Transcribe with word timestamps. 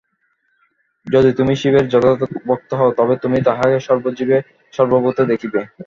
যদি 1.07 1.29
তুমি 1.39 1.53
শিবের 1.61 1.85
যথার্থ 1.87 2.21
ভক্ত 2.47 2.69
হও, 2.79 2.89
তবে 2.99 3.15
তুমি 3.23 3.37
তাঁহাকে 3.47 3.77
সর্বজীবে 3.87 4.37
ও 4.39 4.45
সর্বভূতে 4.73 5.23
দেখিবে। 5.31 5.59